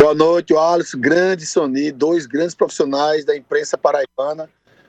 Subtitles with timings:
[0.00, 4.48] Boa noite, Alisson, grande Sony, dois grandes profissionais da imprensa paraibana.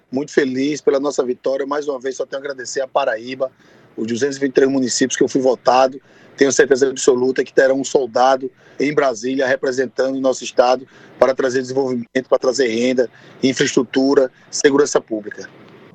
[0.10, 1.66] Muito feliz pela nossa vitória.
[1.66, 3.52] Mais uma vez, só tenho a agradecer a Paraíba,
[3.98, 6.02] os 223 municípios que eu fui votado.
[6.38, 10.88] Tenho certeza absoluta que terá um soldado em Brasília representando o nosso estado
[11.20, 13.10] para trazer desenvolvimento, para trazer renda,
[13.44, 15.50] infraestrutura, segurança pública.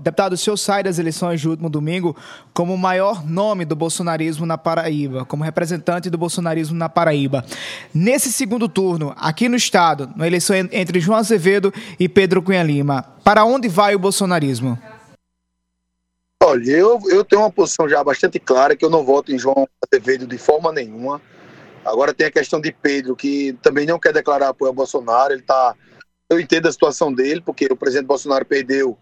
[0.06, 2.16] Deputado, o senhor sai das eleições de último domingo
[2.54, 7.44] como o maior nome do bolsonarismo na Paraíba, como representante do bolsonarismo na Paraíba.
[7.92, 13.02] Nesse segundo turno, aqui no estado, na eleição entre João Azevedo e Pedro Cunha Lima,
[13.24, 14.78] para onde vai o bolsonarismo?
[16.40, 19.66] Olha, eu, eu tenho uma posição já bastante clara que eu não voto em João
[19.92, 21.20] Azevedo de forma nenhuma.
[21.84, 25.32] Agora tem a questão de Pedro, que também não quer declarar apoio ao Bolsonaro.
[25.32, 25.74] Ele tá.
[26.30, 28.96] Eu entendo a situação dele, porque o presidente Bolsonaro perdeu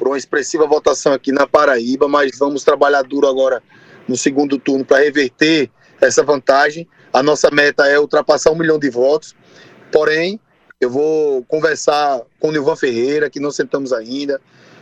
[0.00, 3.62] por uma expressiva votação aqui na Paraíba, mas vamos trabalhar duro agora
[4.08, 6.88] no segundo turno para reverter essa vantagem.
[7.12, 9.36] A nossa meta é ultrapassar um milhão de votos,
[9.92, 10.40] porém,
[10.80, 14.40] eu vou conversar com o Nilvan Ferreira, que não sentamos ainda.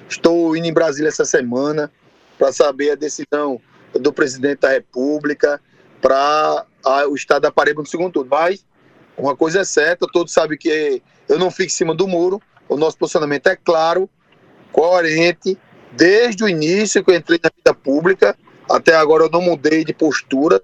[0.08, 1.90] Estou indo em Brasília essa semana
[2.38, 3.60] para saber a decisão
[3.94, 5.60] do presidente da República
[6.00, 6.64] para
[7.10, 8.30] o estado da Paraíba no segundo turno.
[8.30, 8.64] Mas
[9.16, 12.76] uma coisa é certa, todos sabem que eu não fico em cima do muro, o
[12.76, 14.08] nosso posicionamento é claro,
[14.72, 15.58] coerente
[15.92, 18.36] desde o início que eu entrei na vida pública.
[18.70, 20.62] Até agora eu não mudei de postura.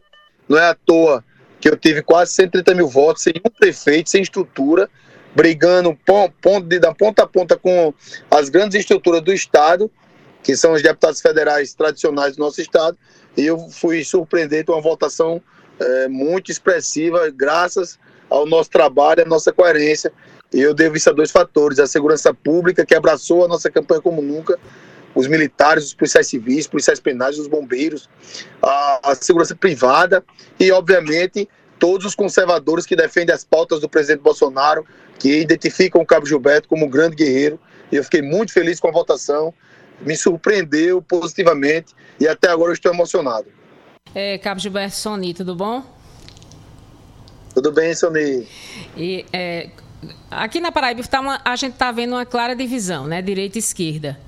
[0.49, 1.25] Não é à toa
[1.61, 4.89] que eu tive quase 130 mil votos, sem um prefeito, sem estrutura,
[5.35, 5.97] brigando
[6.81, 7.95] da ponta a ponta com
[8.31, 9.91] as grandes estruturas do Estado,
[10.43, 12.99] que são os deputados federais tradicionais do nosso Estado.
[13.35, 15.41] E eu fui surpreendente com uma votação
[15.81, 20.13] é, muito expressiva, graças ao nosso trabalho, à nossa coerência
[20.61, 24.23] eu devo isso a dois fatores: a segurança pública, que abraçou a nossa campanha como
[24.23, 24.59] nunca,
[25.15, 28.09] os militares, os policiais civis, policiais penais, os bombeiros,
[28.63, 30.25] a, a segurança privada
[30.59, 34.85] e, obviamente, todos os conservadores que defendem as pautas do presidente Bolsonaro,
[35.19, 37.59] que identificam o Cabo Gilberto como um grande guerreiro.
[37.93, 39.53] E eu fiquei muito feliz com a votação,
[40.01, 43.47] me surpreendeu positivamente e até agora eu estou emocionado.
[44.15, 45.85] É, Cabo Gilberto Soni, tudo bom?
[47.55, 48.49] Tudo bem, Soni.
[48.97, 49.71] E é,
[50.31, 53.23] aqui na Paraíba tá uma, a gente está vendo uma clara divisão, né?
[53.23, 54.19] Direita e esquerda.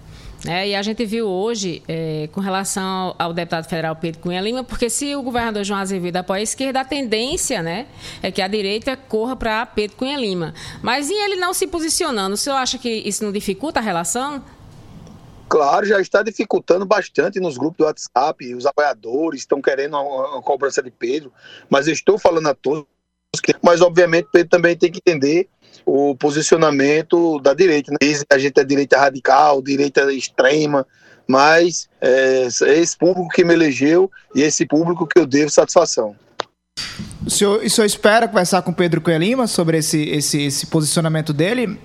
[0.46, 4.40] É, e a gente viu hoje, é, com relação ao, ao, deputado federal Pedro Cunha
[4.40, 7.86] Lima, porque se o governador João Azevedo apoia a esquerda, a tendência né,
[8.22, 10.54] é que a direita corra para Pedro Cunha Lima.
[10.82, 12.34] Mas e ele não se posicionando?
[12.34, 14.44] O senhor acha que isso não dificulta a relação?
[15.48, 18.54] Claro, já está dificultando bastante nos grupos do WhatsApp.
[18.54, 21.32] Os apoiadores estão querendo uma, uma cobrança de Pedro,
[21.70, 22.84] mas eu estou falando a todos.
[23.62, 25.48] Mas, obviamente, Pedro também tem que entender
[25.86, 27.92] o posicionamento da direita.
[27.92, 27.98] Né?
[28.30, 30.84] A gente é direita radical, direita extrema,
[31.28, 36.16] mas é, é esse público que me elegeu e esse público que eu devo satisfação.
[37.24, 41.32] O senhor, o senhor espera conversar com Pedro Cunha Lima sobre esse, esse, esse posicionamento
[41.32, 41.78] dele?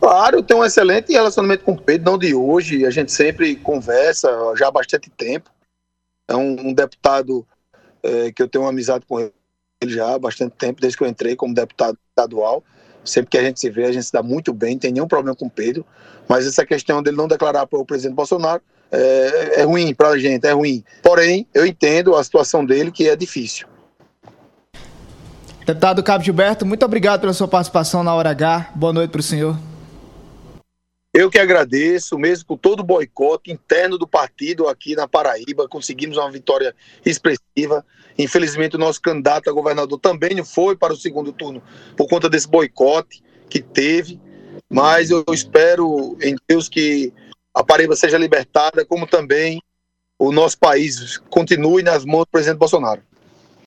[0.00, 3.56] Claro, eu tenho um excelente relacionamento com o Pedro, não de hoje, a gente sempre
[3.56, 5.50] conversa já há bastante tempo.
[6.28, 7.46] É um, um deputado
[8.02, 9.32] é, que eu tenho uma amizade com ele
[9.86, 12.62] já há bastante tempo, desde que eu entrei como deputado estadual.
[13.06, 15.08] Sempre que a gente se vê, a gente se dá muito bem, não tem nenhum
[15.08, 15.84] problema com o Pedro.
[16.28, 20.18] Mas essa questão dele não declarar para o presidente Bolsonaro é, é ruim para a
[20.18, 20.84] gente, é ruim.
[21.02, 23.66] Porém, eu entendo a situação dele, que é difícil.
[25.64, 28.70] Deputado Cabo Gilberto, muito obrigado pela sua participação na Hora H.
[28.74, 29.56] Boa noite para o senhor.
[31.18, 36.18] Eu que agradeço, mesmo com todo o boicote interno do partido aqui na Paraíba, conseguimos
[36.18, 37.82] uma vitória expressiva.
[38.18, 41.62] Infelizmente, o nosso candidato a governador também não foi para o segundo turno
[41.96, 44.20] por conta desse boicote que teve.
[44.68, 47.10] Mas eu espero em Deus que
[47.54, 49.62] a Paraíba seja libertada, como também
[50.18, 53.00] o nosso país continue nas mãos do presidente Bolsonaro.